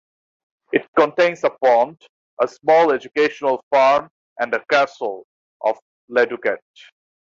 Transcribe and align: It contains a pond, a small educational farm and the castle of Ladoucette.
It 0.73 0.81
contains 0.97 1.43
a 1.43 1.51
pond, 1.51 2.01
a 2.41 2.47
small 2.47 2.91
educational 2.91 3.63
farm 3.69 4.09
and 4.39 4.51
the 4.51 4.65
castle 4.71 5.27
of 5.63 5.77
Ladoucette. 6.09 6.57